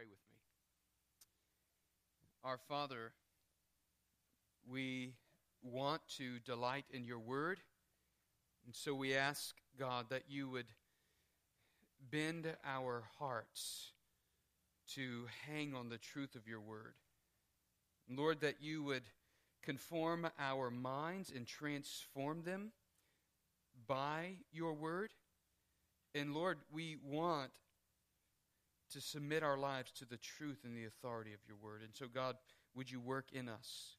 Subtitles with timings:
[0.00, 0.38] pray with me?
[2.42, 3.12] Our Father,
[4.66, 5.12] we
[5.62, 7.58] want to delight in your word.
[8.64, 10.68] And so we ask, God, that you would
[12.10, 13.92] bend our hearts
[14.94, 16.94] to hang on the truth of your word.
[18.08, 19.04] Lord, that you would
[19.62, 22.72] conform our minds and transform them
[23.86, 25.10] by your word.
[26.14, 27.50] And Lord, we want
[28.90, 31.82] to submit our lives to the truth and the authority of your word.
[31.82, 32.36] And so, God,
[32.74, 33.96] would you work in us?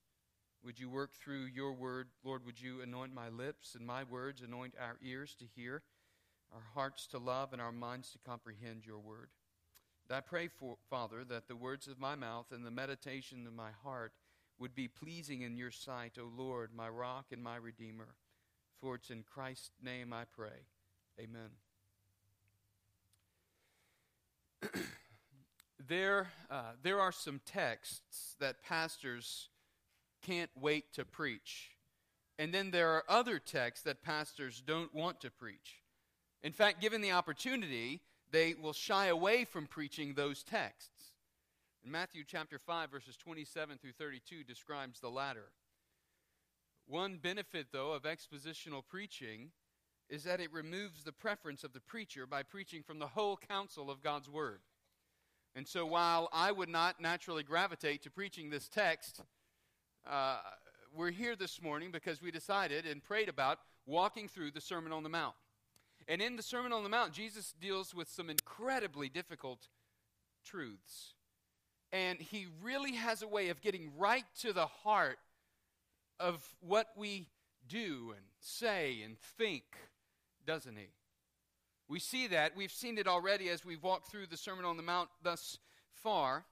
[0.64, 2.10] Would you work through your word?
[2.24, 5.82] Lord, would you anoint my lips and my words, anoint our ears to hear,
[6.54, 9.30] our hearts to love, and our minds to comprehend your word?
[10.08, 13.54] And I pray, for, Father, that the words of my mouth and the meditation of
[13.54, 14.14] my heart
[14.60, 18.16] would be pleasing in your sight, O Lord, my rock and my redeemer.
[18.80, 20.68] For it's in Christ's name I pray.
[21.20, 21.71] Amen.
[25.88, 29.50] there, uh, there are some texts that pastors
[30.22, 31.72] can't wait to preach.
[32.40, 35.82] And then there are other texts that pastors don't want to preach.
[36.44, 41.12] In fact, given the opportunity, they will shy away from preaching those texts.
[41.84, 45.52] In Matthew chapter 5, verses 27 through 32 describes the latter.
[46.88, 49.52] One benefit, though, of expositional preaching
[50.12, 53.90] is that it removes the preference of the preacher by preaching from the whole counsel
[53.90, 54.60] of God's Word.
[55.56, 59.22] And so, while I would not naturally gravitate to preaching this text,
[60.10, 60.40] uh,
[60.94, 65.04] we're here this morning because we decided and prayed about walking through the Sermon on
[65.04, 65.36] the Mount.
[66.10, 69.70] And in the Sermon on the Mount, Jesus deals with some incredibly difficult
[70.46, 71.14] truths.
[71.94, 75.20] And he really has a way of getting right to the heart
[76.20, 77.28] of what we
[77.68, 79.64] do and say and think,
[80.46, 80.88] doesn't he?
[81.88, 82.56] We see that.
[82.56, 85.60] We've seen it already as we've walked through the Sermon on the Mount thus
[85.94, 86.46] far.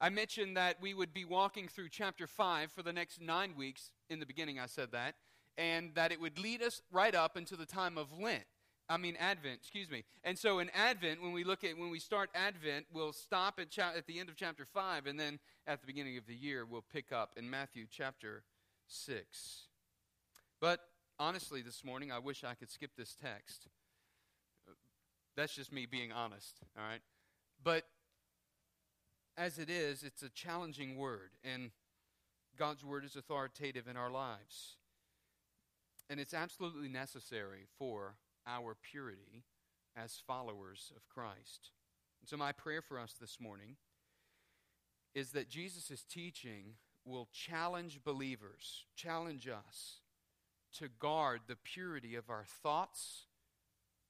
[0.00, 3.92] I mentioned that we would be walking through chapter 5 for the next nine weeks.
[4.08, 5.14] In the beginning, I said that.
[5.58, 8.44] And that it would lead us right up into the time of Lent.
[8.88, 10.04] I mean, Advent, excuse me.
[10.22, 13.70] And so in Advent, when we look at, when we start Advent, we'll stop at,
[13.70, 16.64] cha- at the end of chapter 5, and then at the beginning of the year,
[16.64, 18.44] we'll pick up in Matthew chapter
[18.86, 19.66] 6.
[20.60, 20.80] But
[21.18, 23.68] honestly, this morning, I wish I could skip this text.
[25.36, 27.00] That's just me being honest, all right?
[27.62, 27.84] But
[29.36, 31.70] as it is, it's a challenging word, and
[32.58, 34.76] God's word is authoritative in our lives.
[36.08, 38.14] And it's absolutely necessary for
[38.46, 39.42] our purity
[39.96, 41.70] as followers of Christ.
[42.20, 43.76] And so, my prayer for us this morning
[45.14, 50.00] is that Jesus' teaching will challenge believers, challenge us
[50.78, 53.26] to guard the purity of our thoughts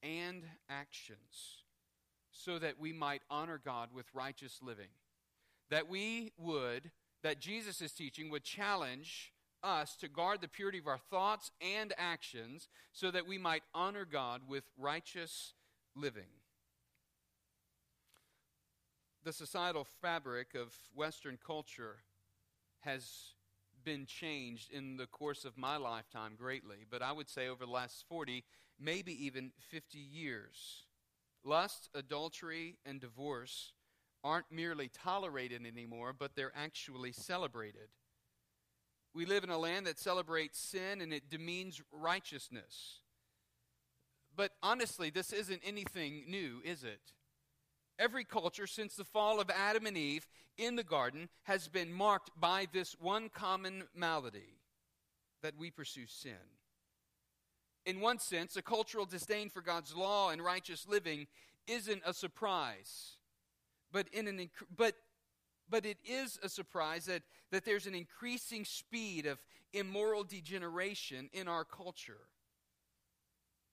[0.03, 1.62] and actions
[2.31, 4.88] so that we might honor God with righteous living
[5.71, 6.91] that we would,
[7.22, 9.32] that Jesus' is teaching would challenge
[9.62, 14.05] us to guard the purity of our thoughts and actions so that we might honor
[14.05, 15.55] God with righteous
[15.94, 16.31] living.
[19.25, 21.97] The societal fabric of Western culture
[22.81, 23.34] has
[23.86, 27.70] been changed in the course of my lifetime greatly, but I would say over the
[27.70, 28.44] last 40,
[28.78, 30.82] maybe even 50 years.
[31.44, 33.72] Lust, adultery, and divorce
[34.25, 37.88] aren't merely tolerated anymore, but they're actually celebrated.
[39.14, 43.00] We live in a land that celebrates sin and it demeans righteousness.
[44.34, 47.12] But honestly, this isn't anything new, is it?
[47.98, 50.26] Every culture since the fall of Adam and Eve
[50.58, 54.58] in the garden has been marked by this one common malady
[55.42, 56.32] that we pursue sin.
[57.84, 61.26] In one sense, a cultural disdain for God's law and righteous living
[61.66, 63.16] isn't a surprise
[63.92, 64.94] but in an but
[65.68, 69.38] but it is a surprise that, that there's an increasing speed of
[69.72, 72.28] immoral degeneration in our culture.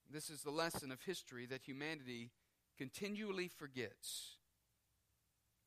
[0.10, 2.32] This is the lesson of history that humanity
[2.78, 4.38] continually forgets.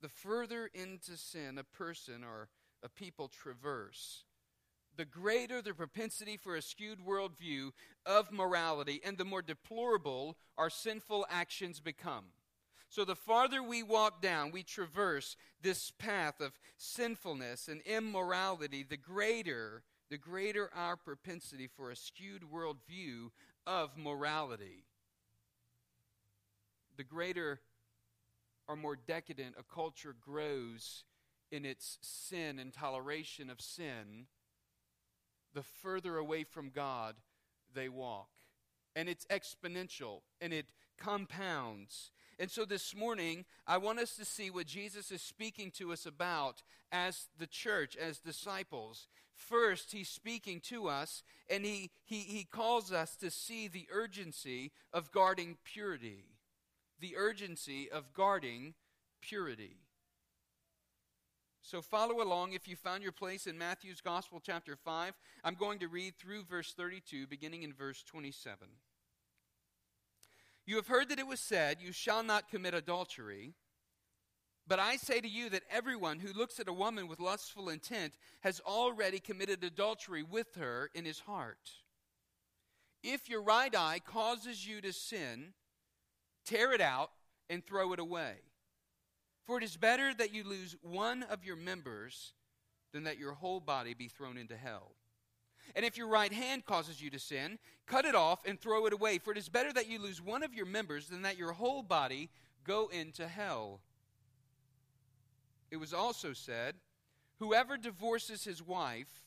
[0.01, 2.49] The further into sin a person or
[2.83, 4.25] a people traverse,
[4.97, 7.73] the greater the propensity for a skewed worldview
[8.05, 12.27] of morality, and the more deplorable our sinful actions become.
[12.89, 18.97] So the farther we walk down, we traverse this path of sinfulness and immorality, the
[18.97, 23.31] greater, the greater our propensity for a skewed worldview
[23.67, 24.85] of morality.
[26.97, 27.61] The greater
[28.69, 31.05] or more decadent a culture grows
[31.51, 34.27] in its sin and toleration of sin,
[35.55, 37.17] the further away from God
[37.75, 38.29] they walk.
[38.95, 40.67] And it's exponential and it
[40.99, 45.93] compounds And so this morning, I want us to see what Jesus is speaking to
[45.93, 46.63] us about
[46.93, 49.09] as the church, as disciples.
[49.33, 54.73] First, he's speaking to us, and he, he, he calls us to see the urgency
[54.93, 56.36] of guarding purity.
[57.01, 58.75] The urgency of guarding
[59.21, 59.77] purity.
[61.63, 65.15] So follow along if you found your place in Matthew's Gospel, chapter 5.
[65.43, 68.69] I'm going to read through verse 32, beginning in verse 27.
[70.65, 73.55] You have heard that it was said, You shall not commit adultery.
[74.69, 78.15] But I say to you that everyone who looks at a woman with lustful intent
[78.41, 81.71] has already committed adultery with her in his heart.
[83.03, 85.53] If your right eye causes you to sin,
[86.47, 87.11] tear it out
[87.51, 88.37] and throw it away.
[89.45, 92.33] For it is better that you lose one of your members
[92.93, 94.93] than that your whole body be thrown into hell.
[95.75, 98.93] And if your right hand causes you to sin, cut it off and throw it
[98.93, 99.19] away.
[99.19, 101.83] For it is better that you lose one of your members than that your whole
[101.83, 102.31] body
[102.65, 103.81] go into hell.
[105.71, 106.77] It was also said,
[107.39, 109.27] Whoever divorces his wife,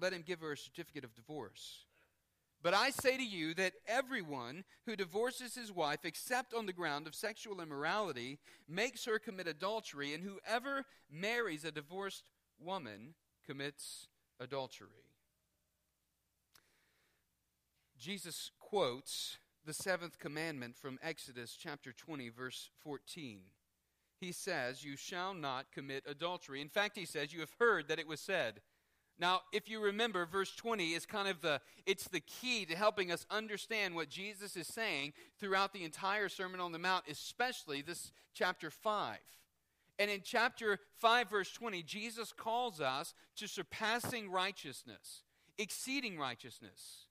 [0.00, 1.86] let him give her a certificate of divorce.
[2.62, 7.06] But I say to you that everyone who divorces his wife, except on the ground
[7.06, 8.38] of sexual immorality,
[8.68, 12.24] makes her commit adultery, and whoever marries a divorced
[12.58, 13.14] woman
[13.46, 14.08] commits
[14.40, 14.88] adultery.
[17.98, 23.40] Jesus quotes the seventh commandment from Exodus chapter 20, verse 14.
[24.20, 26.60] He says, You shall not commit adultery.
[26.60, 28.60] In fact, he says, You have heard that it was said.
[29.20, 33.10] Now, if you remember, verse 20 is kind of the it's the key to helping
[33.10, 38.12] us understand what Jesus is saying throughout the entire Sermon on the Mount, especially this
[38.32, 39.18] chapter 5.
[39.98, 45.24] And in chapter 5, verse 20, Jesus calls us to surpassing righteousness,
[45.58, 47.06] exceeding righteousness.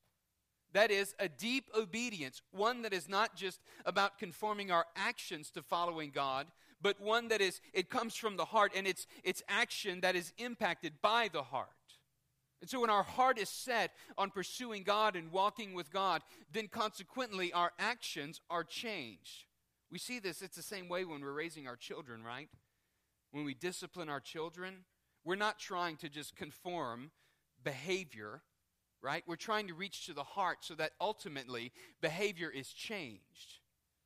[0.72, 5.62] That is a deep obedience, one that is not just about conforming our actions to
[5.62, 6.48] following God,
[6.82, 10.32] but one that is, it comes from the heart and it's, it's action that is
[10.38, 11.68] impacted by the heart.
[12.62, 16.22] And so when our heart is set on pursuing God and walking with God,
[16.52, 19.46] then consequently our actions are changed.
[19.92, 22.50] We see this, it's the same way when we're raising our children, right?
[23.32, 24.86] When we discipline our children,
[25.24, 27.12] we're not trying to just conform
[27.64, 28.42] behavior,
[29.02, 29.24] right?
[29.28, 31.72] We're trying to reach to the heart so that ultimately
[32.02, 33.60] behavior is changed.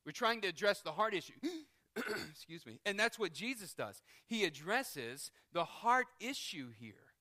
[0.04, 1.34] We're trying to address the heart issue.
[2.30, 2.80] Excuse me.
[2.84, 4.02] And that's what Jesus does.
[4.26, 7.11] He addresses the heart issue here.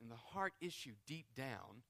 [0.00, 1.82] And the heart issue deep down,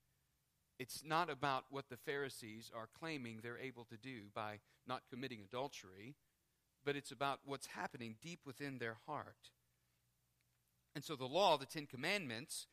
[0.78, 5.40] it's not about what the Pharisees are claiming they're able to do by not committing
[5.42, 6.16] adultery,
[6.84, 9.50] but it's about what's happening deep within their heart.
[10.94, 12.66] And so the law, the Ten Commandments,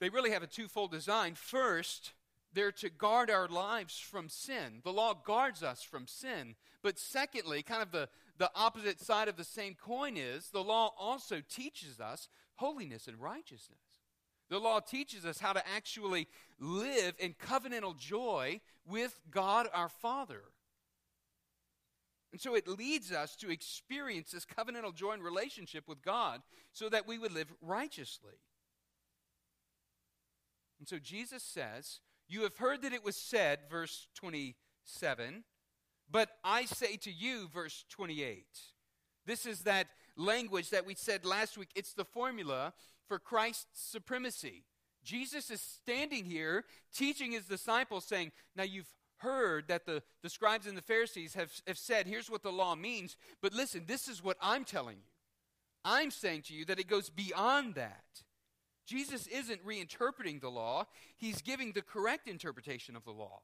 [0.00, 1.34] they really have a twofold design.
[1.34, 2.12] First,
[2.52, 4.80] they're to guard our lives from sin.
[4.82, 6.54] The law guards us from sin.
[6.82, 8.08] But secondly, kind of the,
[8.38, 13.20] the opposite side of the same coin is the law also teaches us holiness and
[13.20, 13.78] righteousness.
[14.50, 16.26] The law teaches us how to actually
[16.58, 20.42] live in covenantal joy with God our Father.
[22.32, 26.42] And so it leads us to experience this covenantal joy and relationship with God
[26.72, 28.34] so that we would live righteously.
[30.80, 35.44] And so Jesus says, You have heard that it was said, verse 27,
[36.10, 38.46] but I say to you, verse 28.
[39.26, 41.70] This is that language that we said last week.
[41.76, 42.72] It's the formula
[43.10, 44.62] for Christ's supremacy.
[45.02, 46.64] Jesus is standing here
[46.94, 51.50] teaching his disciples, saying, Now you've heard that the, the scribes and the Pharisees have,
[51.66, 55.10] have said, Here's what the law means, but listen, this is what I'm telling you.
[55.84, 58.04] I'm saying to you that it goes beyond that.
[58.86, 60.86] Jesus isn't reinterpreting the law,
[61.16, 63.40] he's giving the correct interpretation of the law.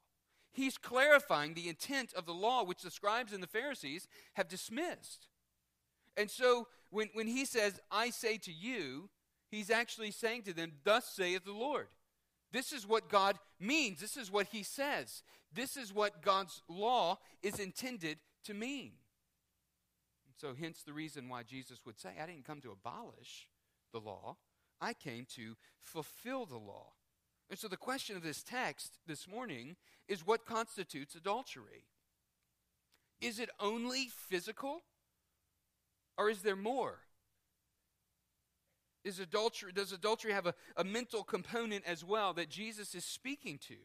[0.53, 5.27] He's clarifying the intent of the law, which the scribes and the Pharisees have dismissed.
[6.15, 9.09] And so when, when he says, I say to you,
[9.49, 11.87] he's actually saying to them, Thus saith the Lord.
[12.51, 13.99] This is what God means.
[13.99, 15.23] This is what he says.
[15.53, 18.91] This is what God's law is intended to mean.
[20.39, 23.47] So, hence the reason why Jesus would say, I didn't come to abolish
[23.91, 24.37] the law,
[24.79, 26.93] I came to fulfill the law.
[27.49, 29.77] And so the question of this text this morning
[30.07, 31.85] is what constitutes adultery?
[33.21, 34.81] Is it only physical?
[36.17, 36.99] Or is there more?
[39.03, 43.57] Is adultery, does adultery have a, a mental component as well that Jesus is speaking
[43.67, 43.75] to?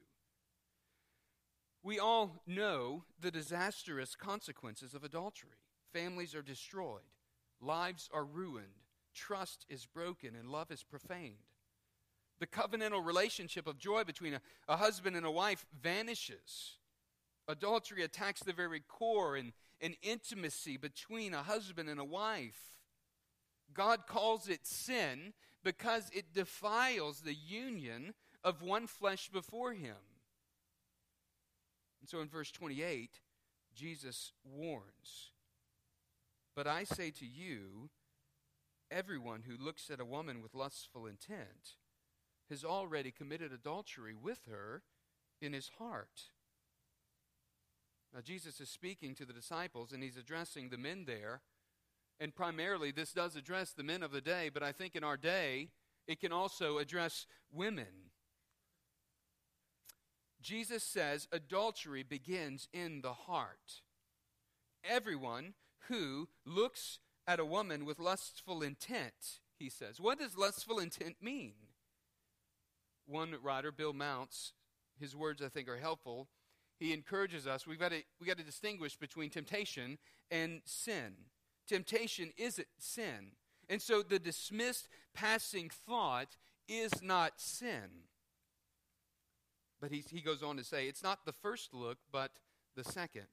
[1.83, 5.51] We all know the disastrous consequences of adultery.
[5.93, 7.03] Families are destroyed,
[7.61, 8.67] lives are ruined,
[9.15, 11.35] trust is broken and love is profaned.
[12.39, 16.79] The covenantal relationship of joy between a, a husband and a wife vanishes.
[17.47, 22.59] Adultery attacks the very core and, and intimacy between a husband and a wife.
[23.75, 25.33] God calls it sin
[25.65, 28.15] because it defiles the union
[28.45, 29.97] of one flesh before him.
[32.01, 33.21] And so in verse 28,
[33.75, 35.31] Jesus warns
[36.55, 37.91] But I say to you,
[38.91, 41.77] everyone who looks at a woman with lustful intent
[42.51, 44.83] has already committed adultery with her
[45.41, 46.31] in his heart.
[48.15, 51.41] Now, Jesus is speaking to the disciples and he's addressing the men there.
[52.21, 55.17] And primarily, this does address the men of the day, but I think in our
[55.17, 55.71] day,
[56.07, 58.11] it can also address women.
[60.41, 63.83] Jesus says adultery begins in the heart.
[64.85, 65.55] Everyone
[65.89, 70.01] who looks at a woman with lustful intent, he says.
[70.01, 71.55] What does lustful intent mean?
[73.07, 74.53] One writer, Bill Mounce,
[74.99, 76.29] his words I think are helpful.
[76.79, 79.99] He encourages us, we've got to, we've got to distinguish between temptation
[80.31, 81.15] and sin.
[81.67, 83.33] Temptation isn't sin.
[83.69, 86.37] And so the dismissed passing thought
[86.69, 88.07] is not sin.
[89.81, 92.33] But he, he goes on to say, it's not the first look, but
[92.77, 93.27] the second.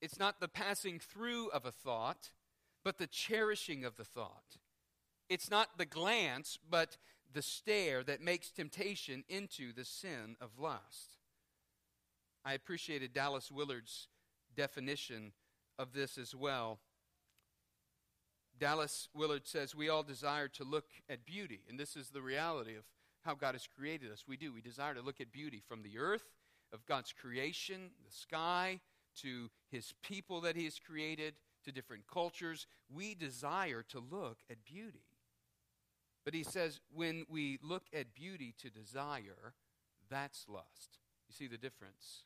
[0.00, 2.30] It's not the passing through of a thought,
[2.84, 4.58] but the cherishing of the thought.
[5.28, 6.98] It's not the glance, but
[7.32, 11.16] the stare that makes temptation into the sin of lust.
[12.44, 14.08] I appreciated Dallas Willard's
[14.54, 15.32] definition
[15.78, 16.78] of this as well.
[18.58, 22.74] Dallas Willard says, We all desire to look at beauty, and this is the reality
[22.74, 22.84] of
[23.24, 24.24] how God has created us.
[24.26, 24.52] We do.
[24.52, 26.24] We desire to look at beauty from the earth,
[26.72, 28.80] of God's creation, the sky,
[29.22, 31.34] to his people that he has created,
[31.64, 32.66] to different cultures.
[32.92, 35.04] We desire to look at beauty.
[36.24, 39.54] But he says, when we look at beauty to desire,
[40.10, 40.98] that's lust.
[41.28, 42.24] You see the difference?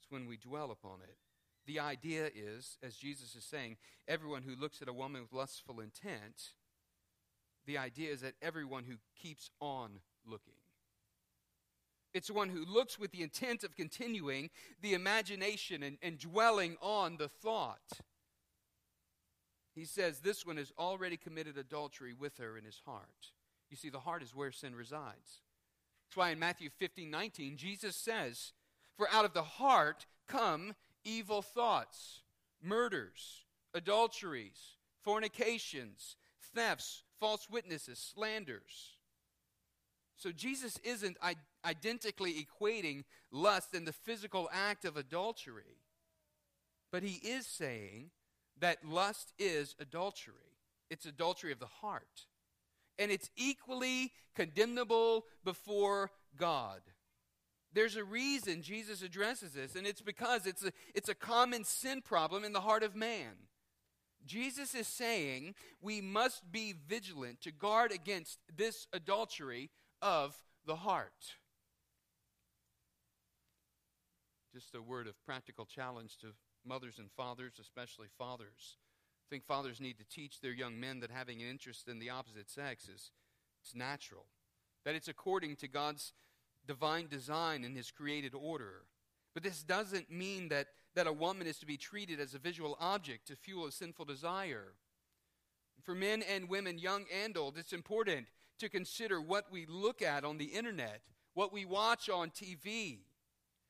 [0.00, 1.16] It's when we dwell upon it.
[1.66, 5.80] The idea is, as Jesus is saying, everyone who looks at a woman with lustful
[5.80, 6.52] intent
[7.66, 10.54] the idea is that everyone who keeps on looking.
[12.14, 17.18] It's one who looks with the intent of continuing the imagination and, and dwelling on
[17.18, 18.00] the thought.
[19.74, 23.32] He says this one has already committed adultery with her in his heart.
[23.68, 25.42] You see, the heart is where sin resides.
[26.06, 28.52] That's why in Matthew 15 19, Jesus says,
[28.96, 30.74] For out of the heart come
[31.06, 32.20] evil thoughts,
[32.62, 36.16] murders, adulteries, fornications,
[36.54, 38.96] thefts, false witnesses, slanders.
[40.16, 41.16] So Jesus isn't
[41.64, 45.78] identically equating lust and the physical act of adultery,
[46.90, 48.10] but he is saying
[48.58, 50.34] that lust is adultery.
[50.90, 52.26] It's adultery of the heart.
[52.98, 56.80] And it's equally condemnable before God.
[57.76, 62.00] There's a reason Jesus addresses this, and it's because it's a, it's a common sin
[62.00, 63.34] problem in the heart of man.
[64.24, 69.68] Jesus is saying we must be vigilant to guard against this adultery
[70.00, 71.34] of the heart.
[74.54, 76.28] Just a word of practical challenge to
[76.64, 78.78] mothers and fathers, especially fathers.
[79.28, 82.08] I think fathers need to teach their young men that having an interest in the
[82.08, 83.10] opposite sex is
[83.62, 84.24] it's natural,
[84.86, 86.14] that it's according to God's
[86.66, 88.82] divine design and his created order.
[89.34, 92.76] But this doesn't mean that that a woman is to be treated as a visual
[92.80, 94.72] object to fuel a sinful desire.
[95.82, 98.26] For men and women, young and old, it's important
[98.58, 101.02] to consider what we look at on the internet,
[101.34, 103.00] what we watch on TV.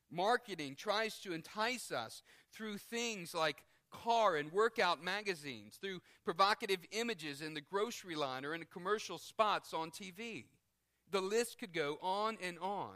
[0.09, 2.23] Marketing tries to entice us
[2.53, 8.55] through things like car and workout magazines, through provocative images in the grocery line or
[8.55, 10.45] in commercial spots on TV.
[11.11, 12.95] The list could go on and on.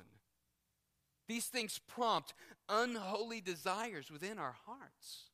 [1.27, 2.33] These things prompt
[2.67, 5.29] unholy desires within our hearts.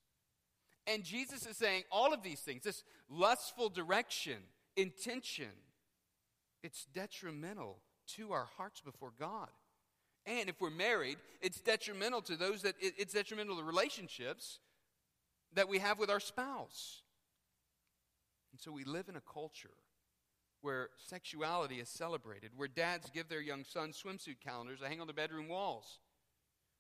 [0.86, 4.38] And Jesus is saying all of these things, this lustful direction,
[4.76, 5.50] intention,
[6.64, 7.80] it's detrimental
[8.16, 9.50] to our hearts before God.
[10.26, 14.60] And if we're married, it's detrimental to those that it's detrimental to relationships
[15.54, 17.02] that we have with our spouse.
[18.52, 19.72] And so we live in a culture
[20.68, 25.08] where sexuality is celebrated, where dads give their young sons swimsuit calendars to hang on
[25.08, 26.00] the bedroom walls,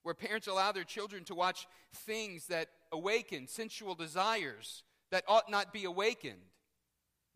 [0.04, 1.66] where parents allow their children to watch
[1.96, 6.52] things that awaken sensual desires that ought not be awakened.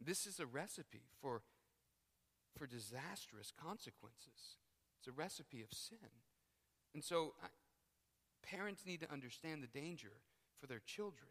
[0.05, 1.41] This is a recipe for,
[2.58, 4.58] for disastrous consequences.
[5.00, 6.10] It's a recipe of sin.
[6.93, 7.48] And so, I,
[8.46, 10.12] parents need to understand the danger
[10.60, 11.29] for their children.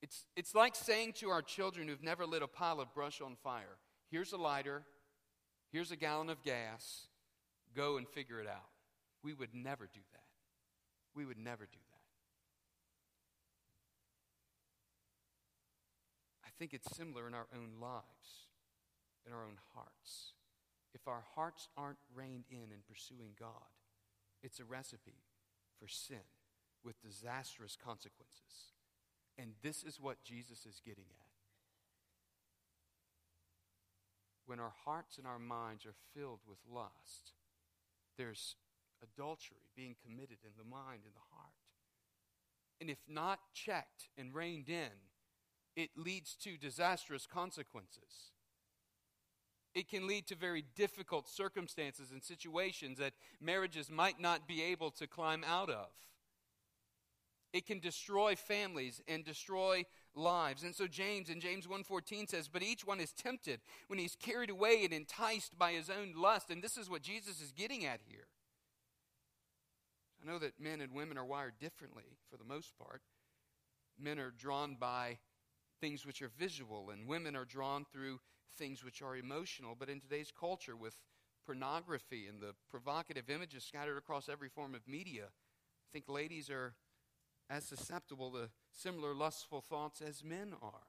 [0.00, 3.36] It's, it's like saying to our children who've never lit a pile of brush on
[3.42, 3.78] fire
[4.10, 4.82] here's a lighter,
[5.70, 7.08] here's a gallon of gas,
[7.76, 8.70] go and figure it out.
[9.22, 10.22] We would never do that.
[11.14, 11.98] we would never do that.
[16.46, 18.46] I think it's similar in our own lives,
[19.26, 20.32] in our own hearts.
[20.94, 23.50] If our hearts aren't reined in in pursuing God,
[24.42, 25.24] it's a recipe
[25.78, 26.24] for sin
[26.84, 28.77] with disastrous consequences.
[29.38, 31.28] And this is what Jesus is getting at.
[34.46, 37.32] When our hearts and our minds are filled with lust,
[38.16, 38.56] there's
[39.02, 41.52] adultery being committed in the mind and the heart.
[42.80, 44.90] And if not checked and reined in,
[45.76, 48.32] it leads to disastrous consequences.
[49.74, 54.90] It can lead to very difficult circumstances and situations that marriages might not be able
[54.92, 55.88] to climb out of.
[57.52, 60.62] It can destroy families and destroy lives.
[60.62, 64.50] And so James in James 1:14 says, "But each one is tempted when he's carried
[64.50, 68.02] away and enticed by his own lust." And this is what Jesus is getting at
[68.02, 68.28] here.
[70.20, 73.02] I know that men and women are wired differently for the most part.
[73.96, 75.20] Men are drawn by
[75.80, 78.20] things which are visual, and women are drawn through
[78.56, 79.74] things which are emotional.
[79.74, 81.00] But in today's culture, with
[81.44, 86.76] pornography and the provocative images scattered across every form of media, I think ladies are
[87.50, 90.86] as susceptible to similar lustful thoughts as men are.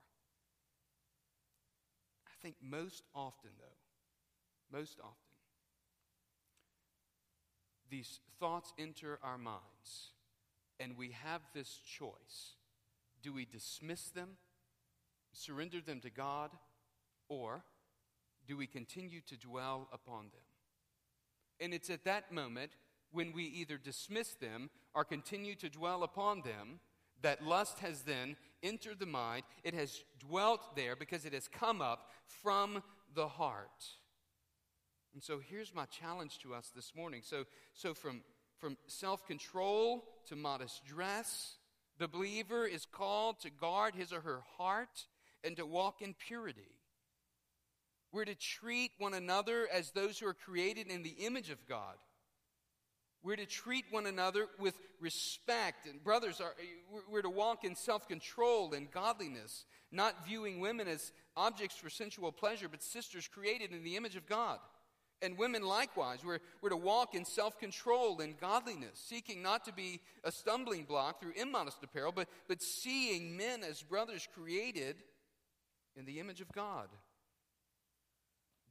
[2.27, 5.15] I think most often, though, most often,
[7.89, 10.11] these thoughts enter our minds,
[10.79, 12.55] and we have this choice.
[13.21, 14.37] Do we dismiss them,
[15.33, 16.51] surrender them to God,
[17.27, 17.63] or
[18.47, 20.41] do we continue to dwell upon them?
[21.59, 22.71] And it's at that moment
[23.11, 26.79] when we either dismiss them or continue to dwell upon them
[27.21, 29.43] that lust has then entered the mind.
[29.63, 33.85] It has dwelt there because it has come up from the heart.
[35.13, 37.21] And so here's my challenge to us this morning.
[37.23, 38.21] So, so from,
[38.57, 41.57] from self control to modest dress,
[41.97, 45.07] the believer is called to guard his or her heart
[45.43, 46.61] and to walk in purity.
[48.11, 51.95] We're to treat one another as those who are created in the image of God.
[53.23, 55.85] We're to treat one another with respect.
[55.85, 56.55] And brothers, are,
[57.11, 62.31] we're to walk in self control and godliness, not viewing women as objects for sensual
[62.31, 64.59] pleasure, but sisters created in the image of God.
[65.21, 69.73] And women likewise, we're, we're to walk in self control and godliness, seeking not to
[69.73, 74.95] be a stumbling block through immodest apparel, but, but seeing men as brothers created
[75.97, 76.87] in the image of God.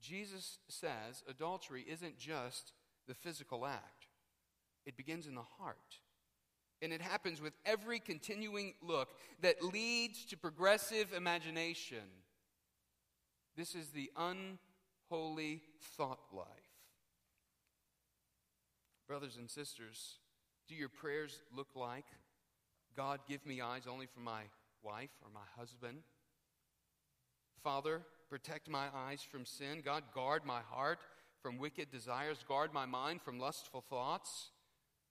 [0.00, 2.72] Jesus says adultery isn't just
[3.06, 3.97] the physical act,
[4.88, 6.00] it begins in the heart.
[6.80, 9.10] And it happens with every continuing look
[9.42, 11.98] that leads to progressive imagination.
[13.54, 15.60] This is the unholy
[15.96, 16.46] thought life.
[19.06, 20.18] Brothers and sisters,
[20.68, 22.06] do your prayers look like
[22.96, 24.42] God, give me eyes only for my
[24.82, 25.98] wife or my husband?
[27.62, 29.82] Father, protect my eyes from sin.
[29.84, 30.98] God, guard my heart
[31.40, 32.44] from wicked desires.
[32.48, 34.50] Guard my mind from lustful thoughts.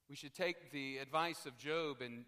[0.10, 2.24] We should take the advice of Job in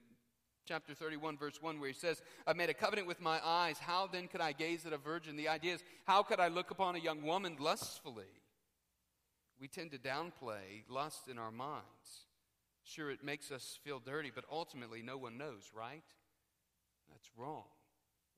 [0.68, 3.78] chapter 31, verse 1, where he says, I've made a covenant with my eyes.
[3.80, 5.38] How then could I gaze at a virgin?
[5.38, 8.26] The idea is, how could I look upon a young woman lustfully?
[9.60, 12.28] We tend to downplay lust in our minds.
[12.84, 16.04] Sure, it makes us feel dirty, but ultimately, no one knows, right?
[17.10, 17.66] That's wrong.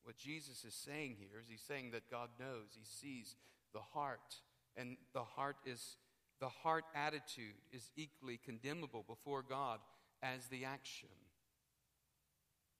[0.03, 3.35] What Jesus is saying here is he's saying that God knows, he sees
[3.73, 4.35] the heart,
[4.75, 5.97] and the heart is
[6.41, 9.79] the heart attitude is equally condemnable before God
[10.23, 11.09] as the action.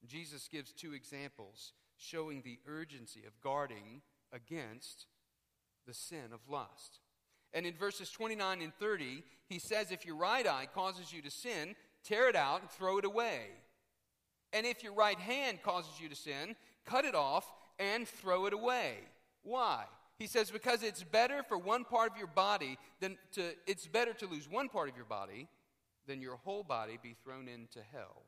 [0.05, 4.01] Jesus gives two examples showing the urgency of guarding
[4.33, 5.05] against
[5.85, 6.99] the sin of lust.
[7.53, 11.29] And in verses 29 and 30, he says, If your right eye causes you to
[11.29, 13.41] sin, tear it out and throw it away.
[14.53, 17.45] And if your right hand causes you to sin, cut it off
[17.77, 18.95] and throw it away.
[19.43, 19.85] Why?
[20.21, 24.13] He says, because it's better for one part of your body than to, it's better
[24.13, 25.47] to lose one part of your body
[26.05, 28.21] than your whole body be thrown into hell.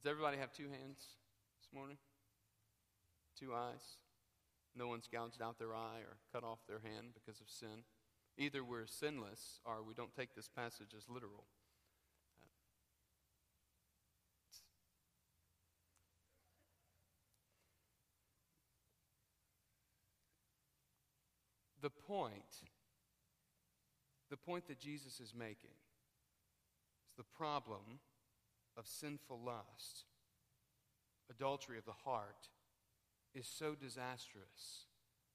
[0.00, 1.16] Does everybody have two hands
[1.60, 1.96] this morning?
[3.36, 3.96] Two eyes?
[4.76, 7.82] No one's gouged out their eye or cut off their hand because of sin.
[8.36, 11.46] Either we're sinless or we don't take this passage as literal.
[21.82, 22.62] The point,
[24.30, 25.70] the point that Jesus is making
[27.08, 28.00] is the problem
[28.76, 30.04] of sinful lust,
[31.30, 32.48] adultery of the heart,
[33.34, 34.86] is so disastrous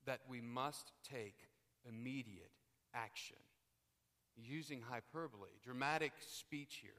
[0.06, 1.36] that we must take
[1.88, 2.52] immediate
[2.94, 3.38] action.
[4.36, 6.92] using hyperbole, dramatic speech here,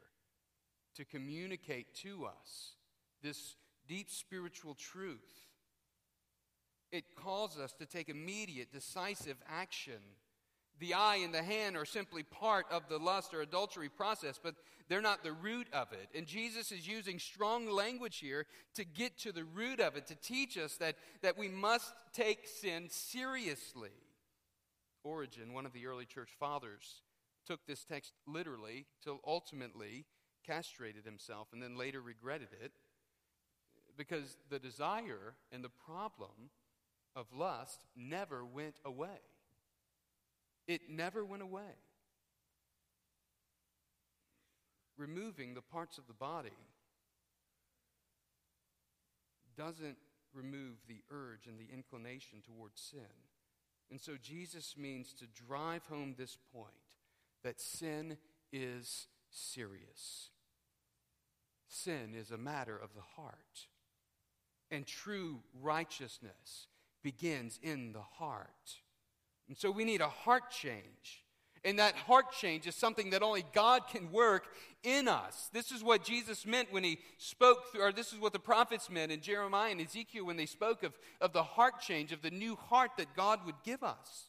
[0.95, 2.77] to communicate to us
[3.23, 3.57] this
[3.89, 5.49] deep spiritual truth.
[6.95, 9.99] It calls us to take immediate, decisive action.
[10.79, 14.55] The eye and the hand are simply part of the lust or adultery process, but
[14.89, 16.09] they're not the root of it.
[16.17, 20.15] And Jesus is using strong language here to get to the root of it, to
[20.15, 23.91] teach us that, that we must take sin seriously.
[25.03, 27.03] Origen, one of the early church fathers,
[27.45, 30.05] took this text literally till ultimately
[30.47, 32.71] castrated himself and then later regretted it
[33.97, 36.51] because the desire and the problem
[37.17, 39.21] of lust never went away.
[40.67, 41.79] It never went away.
[44.97, 46.51] Removing the parts of the body
[49.57, 49.97] doesn't
[50.33, 53.01] remove the urge and the inclination towards sin.
[53.91, 56.73] And so Jesus means to drive home this point
[57.43, 58.17] that sin
[58.53, 60.31] is serious.
[61.69, 63.69] Sin is a matter of the heart.
[64.71, 66.69] And true righteousness
[67.05, 68.49] begins in the heart.
[69.47, 71.23] And so we need a heart change.
[71.65, 74.49] And that heart change is something that only God can work
[74.83, 75.49] in us.
[75.53, 78.91] This is what Jesus meant when he spoke, through, or this is what the prophets
[78.91, 82.31] meant in Jeremiah and Ezekiel when they spoke of, of the heart change, of the
[82.31, 84.29] new heart that God would give us.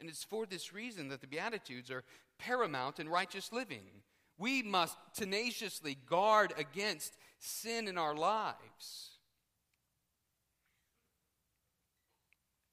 [0.00, 2.04] And it's for this reason that the Beatitudes are
[2.38, 4.02] paramount in righteous living.
[4.36, 9.17] We must tenaciously guard against sin in our lives.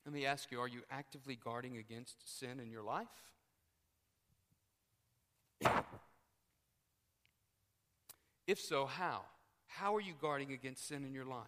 [0.06, 3.08] Let me ask you are you actively guarding against sin in your life?
[8.48, 9.22] If so, how?
[9.68, 11.46] How are you guarding against sin in your life?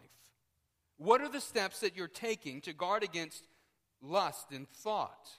[0.97, 3.43] What are the steps that you're taking to guard against
[4.01, 5.29] lust and thought?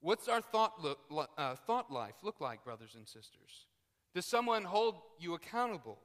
[0.00, 3.66] What's our thought, look, uh, thought life look like, brothers and sisters?
[4.14, 5.98] Does someone hold you accountable?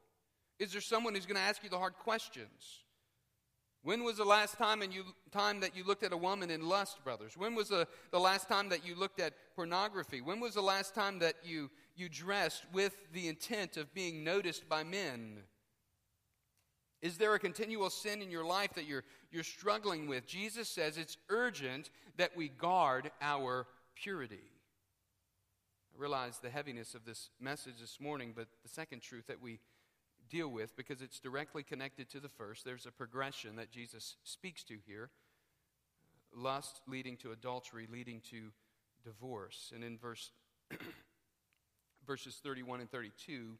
[0.58, 2.84] Is there someone who's going to ask you the hard questions?
[3.84, 7.04] When was the last time, you, time that you looked at a woman in lust,
[7.04, 7.36] brothers?
[7.36, 10.22] When was the, the last time that you looked at pornography?
[10.22, 14.70] When was the last time that you, you dressed with the intent of being noticed
[14.70, 15.39] by men?
[17.02, 20.28] Is there a continual sin in your life that you're, you're struggling with?
[20.28, 23.65] Jesus says it's urgent that we guard our
[23.96, 24.52] purity.
[25.96, 29.60] I realize the heaviness of this message this morning, but the second truth that we
[30.32, 34.63] deal with, because it's directly connected to the first, there's a progression that Jesus speaks
[34.63, 35.10] to here
[36.34, 38.52] lust leading to adultery, leading to
[39.04, 39.72] divorce.
[39.76, 40.32] And in verse,
[42.08, 43.58] verses 31 and 32,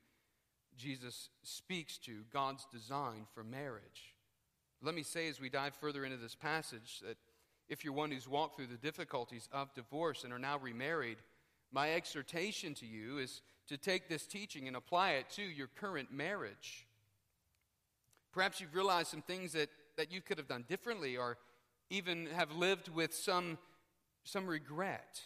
[0.77, 4.15] Jesus speaks to God's design for marriage.
[4.81, 7.17] Let me say as we dive further into this passage that
[7.69, 11.17] if you're one who's walked through the difficulties of divorce and are now remarried,
[11.71, 16.12] my exhortation to you is to take this teaching and apply it to your current
[16.12, 16.88] marriage.
[18.34, 21.38] Perhaps you've realized some things that, that you could have done differently or
[21.89, 23.58] even have lived with some,
[24.24, 25.21] some regret.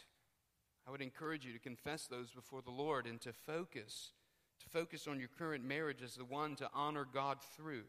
[0.88, 4.12] I would encourage you to confess those before the Lord and to focus,
[4.62, 7.84] to focus on your current marriage as the one to honor God through.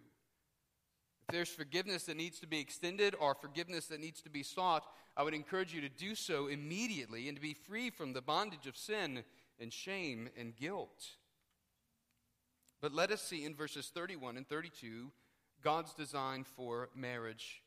[1.28, 4.84] If there's forgiveness that needs to be extended or forgiveness that needs to be sought,
[5.16, 8.66] I would encourage you to do so immediately and to be free from the bondage
[8.66, 9.24] of sin
[9.60, 11.04] and shame and guilt.
[12.80, 15.10] But let us see in verses 31 and 32
[15.62, 17.62] God's design for marriage.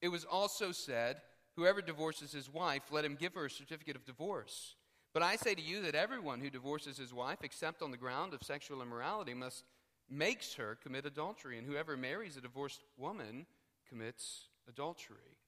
[0.00, 1.18] It was also said,
[1.56, 4.74] Whoever divorces his wife, let him give her a certificate of divorce.
[5.12, 8.32] But I say to you that everyone who divorces his wife, except on the ground
[8.32, 9.64] of sexual immorality, must
[10.08, 13.46] makes her commit adultery, and whoever marries a divorced woman
[13.88, 15.38] commits adultery.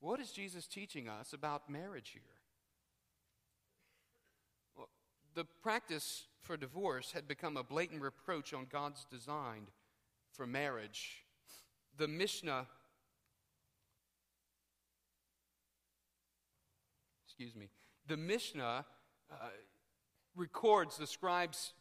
[0.00, 2.39] What is Jesus teaching us about marriage here?
[5.34, 9.68] The practice for divorce had become a blatant reproach on God's design
[10.32, 11.24] for marriage.
[11.96, 12.66] The Mishnah,
[17.26, 17.68] excuse me,
[18.08, 18.84] the Mishnah
[19.30, 19.34] uh,
[20.34, 21.74] records, the scribes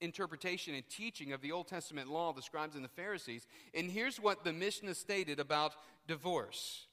[0.00, 3.46] interpretation and teaching of the Old Testament law, the scribes and the Pharisees.
[3.74, 5.72] And here's what the Mishnah stated about
[6.06, 6.86] divorce.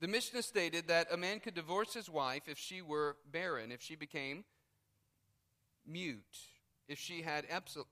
[0.00, 3.82] The Mishnah stated that a man could divorce his wife if she were barren, if
[3.82, 4.44] she became
[5.88, 6.38] mute,
[6.88, 7.46] if she had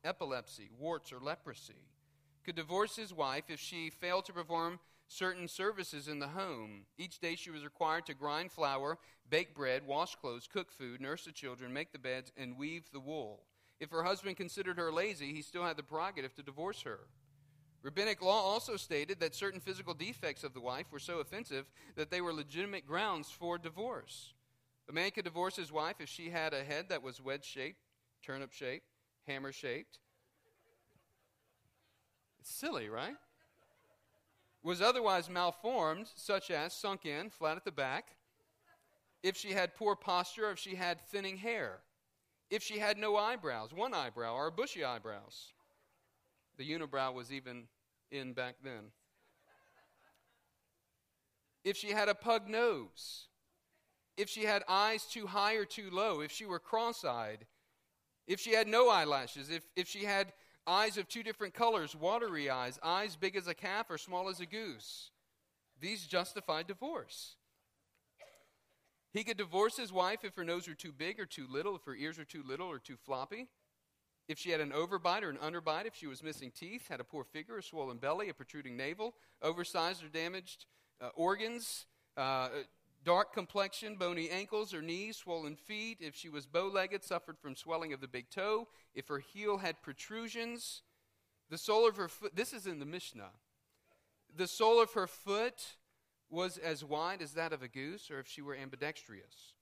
[0.05, 1.89] epilepsy, warts, or leprosy.
[2.45, 4.79] Could divorce his wife if she failed to perform
[5.09, 6.87] certain services in the home.
[6.99, 11.25] Each day she was required to grind flour, bake bread, wash clothes, cook food, nurse
[11.25, 13.43] the children, make the beds, and weave the wool.
[13.79, 17.01] If her husband considered her lazy, he still had the prerogative to divorce her.
[17.83, 22.11] Rabbinic law also stated that certain physical defects of the wife were so offensive that
[22.11, 24.33] they were legitimate grounds for divorce.
[24.89, 27.86] A man could divorce his wife if she had a head that was wedge shaped,
[28.23, 28.87] turnip shaped,
[29.27, 29.99] hammer shaped.
[32.41, 33.17] It's silly, right?
[34.63, 38.17] Was otherwise malformed, such as sunk in, flat at the back.
[39.23, 41.81] If she had poor posture, if she had thinning hair.
[42.51, 45.53] If she had no eyebrows, one eyebrow, or bushy eyebrows.
[46.59, 47.65] The unibrow was even
[48.11, 48.93] in back then.
[51.65, 53.27] If she had a pug nose,
[54.17, 57.47] if she had eyes too high or too low, if she were cross eyed,
[58.27, 60.33] if she had no eyelashes, if, if she had
[60.67, 64.41] eyes of two different colors, watery eyes, eyes big as a calf or small as
[64.41, 65.11] a goose,
[65.81, 67.37] these justify divorce.
[69.13, 71.85] He could divorce his wife if her nose were too big or too little, if
[71.85, 73.49] her ears were too little or too floppy.
[74.29, 77.05] If she had an overbite or an underbite, if she was missing teeth, had a
[77.05, 80.67] poor figure, a swollen belly, a protruding navel, oversized or damaged
[81.01, 81.87] uh, organs,
[82.17, 82.49] uh,
[83.07, 87.55] dark complexion, bony ankles or knees, swollen feet, if she was bow legged, suffered from
[87.55, 90.83] swelling of the big toe, if her heel had protrusions,
[91.49, 93.31] the sole of her foot, this is in the Mishnah,
[94.37, 95.77] the sole of her foot
[96.29, 99.55] was as wide as that of a goose, or if she were ambidextrous.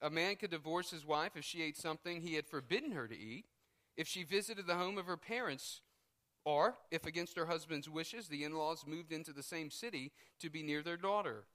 [0.00, 3.18] A man could divorce his wife if she ate something he had forbidden her to
[3.18, 3.46] eat
[3.96, 5.80] if she visited the home of her parents,
[6.44, 10.50] or if, against her husband's wishes, the in laws moved into the same city to
[10.50, 11.46] be near their daughter.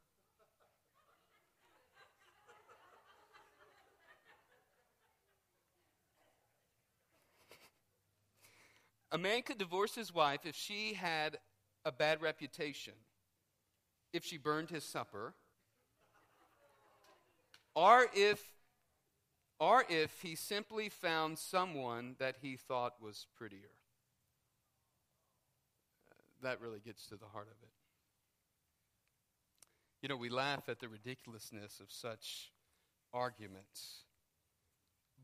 [9.11, 11.39] A man could divorce his wife if she had
[11.83, 12.93] a bad reputation,
[14.13, 15.33] if she burned his supper,
[17.75, 18.43] or if
[19.59, 23.71] or if he simply found someone that he thought was prettier.
[26.11, 27.69] Uh, that really gets to the heart of it.
[30.01, 32.53] You know, we laugh at the ridiculousness of such
[33.13, 34.03] arguments,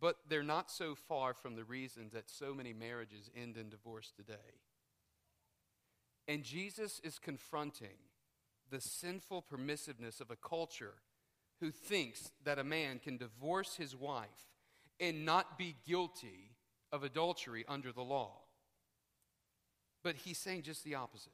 [0.06, 4.14] but they're not so far from the reasons that so many marriages end in divorce
[4.16, 4.60] today.
[6.28, 7.98] And Jesus is confronting
[8.70, 10.94] the sinful permissiveness of a culture
[11.60, 14.28] who thinks that a man can divorce his wife
[15.00, 16.52] and not be guilty
[16.92, 18.34] of adultery under the law.
[20.04, 21.34] But he's saying just the opposite.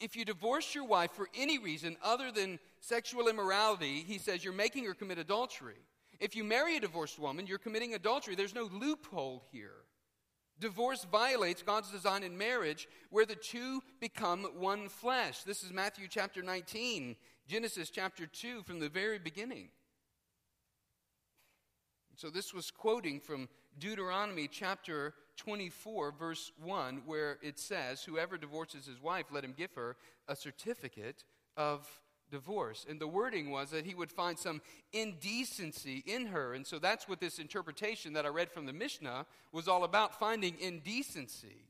[0.00, 4.52] If you divorce your wife for any reason other than sexual immorality, he says you're
[4.52, 5.78] making her commit adultery.
[6.22, 8.36] If you marry a divorced woman, you're committing adultery.
[8.36, 9.82] There's no loophole here.
[10.60, 15.42] Divorce violates God's design in marriage where the two become one flesh.
[15.42, 17.16] This is Matthew chapter 19.
[17.48, 19.70] Genesis chapter 2 from the very beginning.
[22.14, 23.48] So this was quoting from
[23.80, 29.74] Deuteronomy chapter 24, verse 1, where it says, Whoever divorces his wife, let him give
[29.74, 29.96] her
[30.28, 31.24] a certificate
[31.56, 31.88] of
[32.32, 32.84] divorce.
[32.88, 34.60] And the wording was that he would find some
[34.92, 36.54] indecency in her.
[36.54, 40.18] And so that's what this interpretation that I read from the Mishnah was all about
[40.18, 41.68] finding indecency.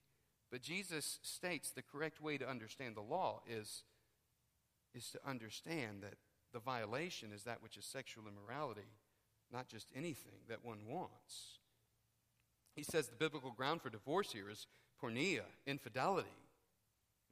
[0.50, 3.82] But Jesus states the correct way to understand the law is
[4.94, 6.14] is to understand that
[6.52, 8.90] the violation is that which is sexual immorality,
[9.50, 11.58] not just anything that one wants.
[12.76, 14.66] He says the biblical ground for divorce here is
[15.02, 16.28] porneia, infidelity.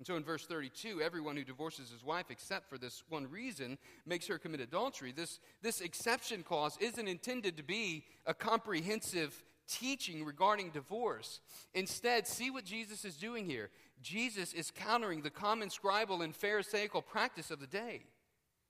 [0.01, 3.77] And so in verse 32, everyone who divorces his wife except for this one reason
[4.07, 5.13] makes her commit adultery.
[5.13, 11.41] This, this exception clause isn't intended to be a comprehensive teaching regarding divorce.
[11.75, 13.69] Instead, see what Jesus is doing here.
[14.01, 18.05] Jesus is countering the common scribal and Pharisaical practice of the day.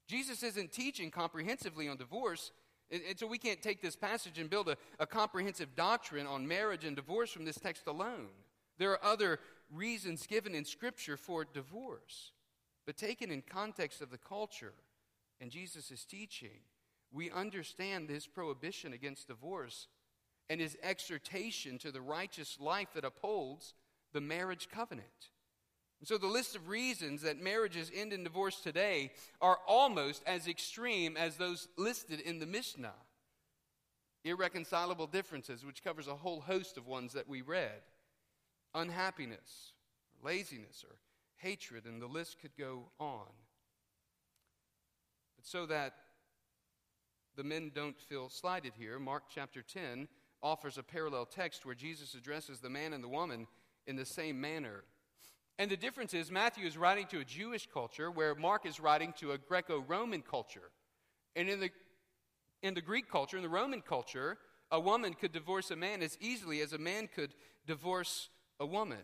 [0.08, 2.50] Jesus isn't teaching comprehensively on divorce,
[2.90, 6.84] and so we can't take this passage and build a, a comprehensive doctrine on marriage
[6.84, 8.26] and divorce from this text alone.
[8.78, 9.38] There are other
[9.70, 12.32] reasons given in Scripture for divorce,
[12.86, 14.74] but taken in context of the culture
[15.40, 16.60] and Jesus' teaching,
[17.12, 19.88] we understand his prohibition against divorce
[20.48, 23.74] and his exhortation to the righteous life that upholds
[24.12, 25.30] the marriage covenant.
[26.00, 30.48] And so, the list of reasons that marriages end in divorce today are almost as
[30.48, 32.94] extreme as those listed in the Mishnah.
[34.24, 37.82] Irreconcilable differences, which covers a whole host of ones that we read,
[38.74, 39.72] unhappiness,
[40.14, 40.96] or laziness, or
[41.36, 43.26] hatred, and the list could go on.
[45.36, 45.94] But so that
[47.36, 50.08] the men don't feel slighted here, Mark chapter 10
[50.42, 53.46] offers a parallel text where Jesus addresses the man and the woman
[53.86, 54.84] in the same manner.
[55.58, 59.12] And the difference is Matthew is writing to a Jewish culture where Mark is writing
[59.18, 60.70] to a Greco Roman culture.
[61.36, 61.70] And in the,
[62.62, 64.38] in the Greek culture, in the Roman culture,
[64.70, 67.34] a woman could divorce a man as easily as a man could
[67.66, 68.30] divorce
[68.60, 68.98] a woman.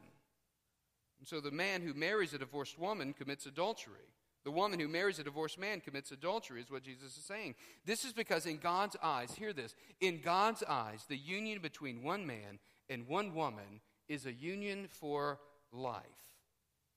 [1.19, 4.13] And so the man who marries a divorced woman commits adultery.
[4.45, 7.57] The woman who marries a divorced man commits adultery, is what Jesus is saying.
[7.85, 12.25] This is because, in God's eyes, hear this, in God's eyes, the union between one
[12.25, 15.41] man and one woman is a union for
[15.73, 16.05] life.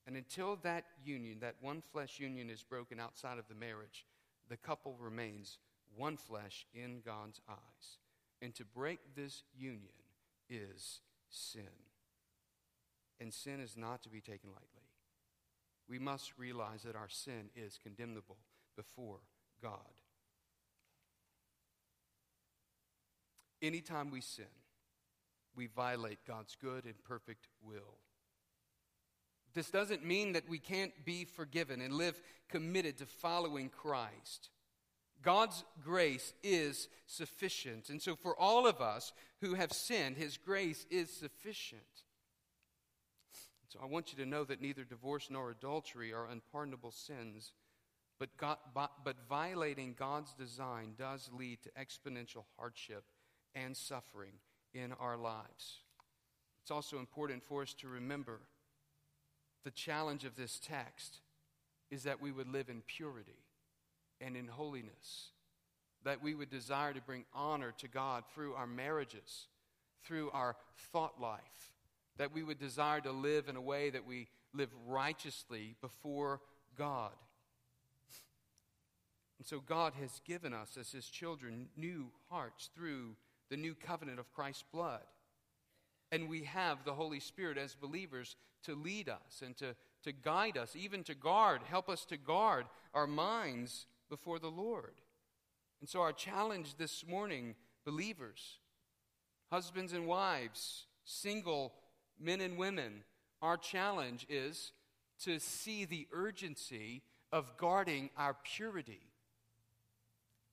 [0.06, 4.06] And until that union, that one flesh union, is broken outside of the marriage,
[4.48, 5.58] the couple remains
[5.96, 7.98] one flesh in God's eyes.
[8.40, 9.90] And to break this union
[10.48, 11.89] is sin.
[13.20, 14.88] And sin is not to be taken lightly.
[15.88, 18.38] We must realize that our sin is condemnable
[18.76, 19.18] before
[19.62, 19.78] God.
[23.60, 24.46] Anytime we sin,
[25.54, 27.98] we violate God's good and perfect will.
[29.52, 34.50] This doesn't mean that we can't be forgiven and live committed to following Christ.
[35.22, 37.90] God's grace is sufficient.
[37.90, 41.82] And so, for all of us who have sinned, His grace is sufficient.
[43.70, 47.52] So, I want you to know that neither divorce nor adultery are unpardonable sins,
[48.18, 53.04] but, God, but violating God's design does lead to exponential hardship
[53.54, 54.32] and suffering
[54.74, 55.82] in our lives.
[56.62, 58.40] It's also important for us to remember
[59.64, 61.18] the challenge of this text
[61.92, 63.44] is that we would live in purity
[64.20, 65.30] and in holiness,
[66.04, 69.46] that we would desire to bring honor to God through our marriages,
[70.04, 70.56] through our
[70.92, 71.70] thought life,
[72.20, 76.42] that we would desire to live in a way that we live righteously before
[76.76, 77.12] God.
[79.38, 83.16] And so God has given us, as His children, new hearts through
[83.48, 85.00] the new covenant of Christ's blood.
[86.12, 90.58] And we have the Holy Spirit as believers to lead us and to, to guide
[90.58, 94.92] us, even to guard, help us to guard our minds before the Lord.
[95.80, 97.54] And so, our challenge this morning,
[97.86, 98.58] believers,
[99.50, 101.72] husbands and wives, single
[102.20, 103.04] men and women,
[103.42, 104.72] our challenge is
[105.24, 107.02] to see the urgency
[107.32, 109.00] of guarding our purity.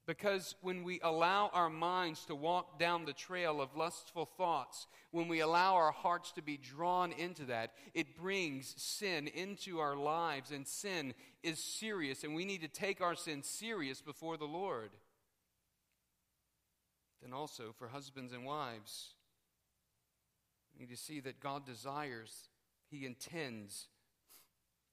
[0.05, 5.27] Because when we allow our minds to walk down the trail of lustful thoughts, when
[5.27, 10.51] we allow our hearts to be drawn into that, it brings sin into our lives,
[10.51, 14.91] and sin is serious, and we need to take our sin serious before the Lord.
[17.21, 19.13] Then also for husbands and wives,
[20.77, 22.49] we need to see that God desires,
[22.89, 23.87] He intends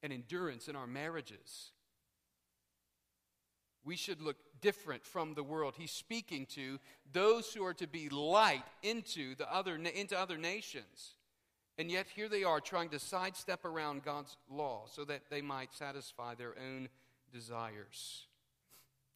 [0.03, 1.73] an endurance in our marriages.
[3.85, 5.75] We should look different from the world.
[5.77, 6.79] He's speaking to
[7.13, 11.17] those who are to be light into, the other, into other nations.
[11.77, 15.75] And yet, here they are trying to sidestep around God's law so that they might
[15.75, 16.89] satisfy their own
[17.33, 18.27] desires.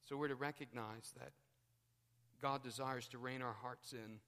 [0.05, 1.33] So, we're to recognize that
[2.43, 4.19] God desires to rein our hearts in,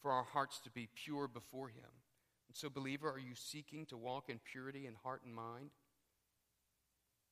[0.00, 1.90] for our hearts to be pure before Him.
[2.48, 5.70] And so, believer, are you seeking to walk in purity in heart and mind?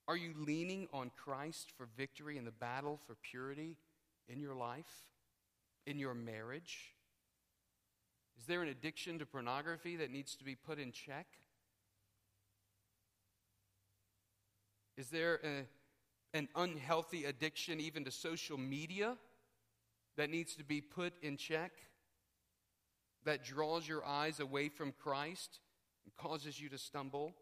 [0.08, 3.76] Are you leaning on Christ for victory in the battle for purity
[4.28, 5.08] in your life,
[5.86, 6.94] in your marriage?
[8.38, 11.26] Is there an addiction to pornography that needs to be put in check?
[14.96, 19.16] Is there a, an unhealthy addiction even to social media
[20.16, 21.72] that needs to be put in check?
[23.26, 25.60] That draws your eyes away from Christ
[26.04, 27.34] and causes you to stumble?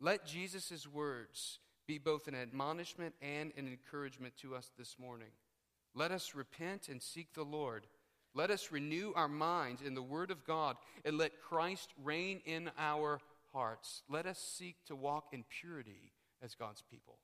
[0.00, 5.30] Let Jesus' words be both an admonishment and an encouragement to us this morning.
[5.94, 7.86] Let us repent and seek the Lord.
[8.34, 12.70] Let us renew our minds in the Word of God and let Christ reign in
[12.78, 13.20] our
[13.52, 14.02] hearts.
[14.08, 16.12] Let us seek to walk in purity
[16.42, 17.18] as God's people.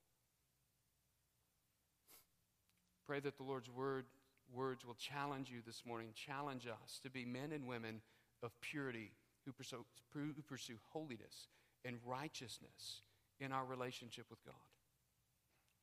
[3.07, 4.05] Pray that the Lord's word,
[4.53, 8.01] words will challenge you this morning, challenge us to be men and women
[8.43, 9.13] of purity
[9.45, 11.49] who pursue, who pursue holiness
[11.85, 13.03] and righteousness
[13.41, 14.55] in our relationship with God.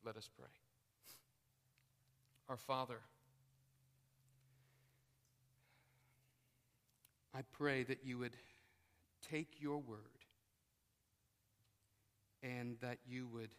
[0.06, 0.50] Let us pray.
[2.48, 3.00] Our Father,
[7.34, 8.36] I pray that you would
[9.30, 10.00] take your word
[12.44, 13.50] and that you would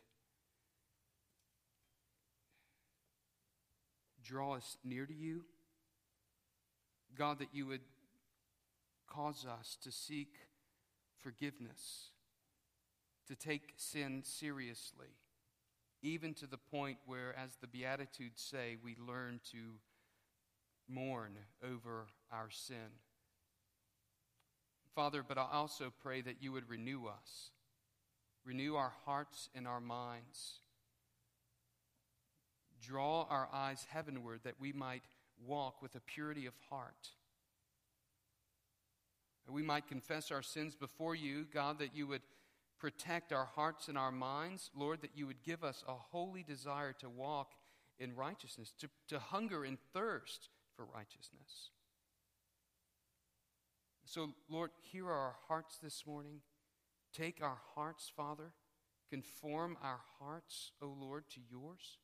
[4.27, 5.43] draw us near to you.
[7.17, 7.81] God, that you would
[9.07, 10.35] cause us to seek
[11.23, 12.11] forgiveness
[13.27, 15.09] to take sin seriously,
[16.03, 19.59] even to the point where, as the Beatitudes say, we learn to
[20.89, 23.01] mourn over our sin.
[24.95, 27.51] Father, but I also pray that you would renew us,
[28.45, 30.61] renew our hearts and our minds.
[32.81, 35.03] Draw our eyes heavenward that we might
[35.45, 37.11] walk with a purity of heart.
[39.47, 42.23] That we might confess our sins before you, God, that you would
[42.79, 46.93] protect our hearts and our minds, Lord, that you would give us a holy desire
[47.01, 47.53] to walk
[47.99, 51.71] in righteousness, to, to hunger and thirst for righteousness.
[54.05, 56.41] So, Lord, here are our hearts this morning.
[57.13, 58.53] Take our hearts, Father.
[59.11, 61.99] Conform our hearts, O Lord, to yours,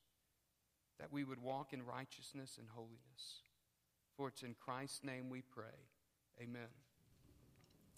[1.03, 3.43] that we would walk in righteousness and holiness.
[4.17, 5.65] For it's in Christ's name we pray.
[6.41, 6.69] Amen.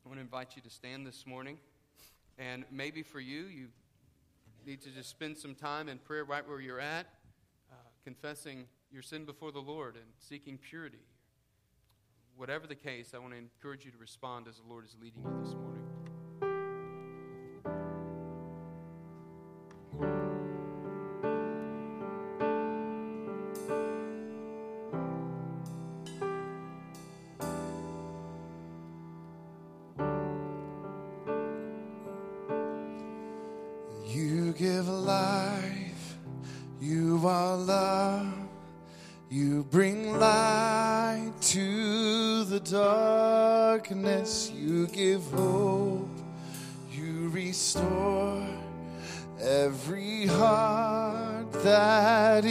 [0.05, 1.59] I want to invite you to stand this morning.
[2.39, 3.69] And maybe for you, you
[4.67, 7.05] need to just spend some time in prayer right where you're at,
[7.71, 7.75] uh,
[8.05, 11.05] confessing your sin before the Lord and seeking purity.
[12.39, 15.23] Whatever the case, I want to encourage you to respond as the Lord is leading
[15.23, 15.84] you this morning.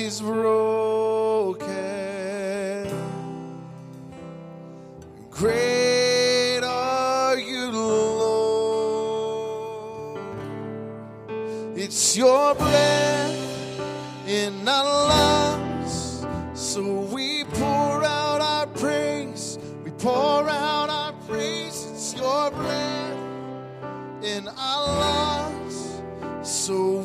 [0.03, 1.63] Is broken.
[5.31, 8.59] Great are you, Lord.
[11.77, 13.79] It's your breath
[14.27, 16.25] in our lungs.
[16.53, 16.81] So
[17.13, 19.57] we pour out our praise.
[19.85, 21.87] We pour out our praise.
[21.91, 23.17] It's your breath
[24.21, 26.01] in our lungs.
[26.41, 27.02] So